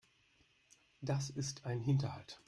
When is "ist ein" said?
1.29-1.79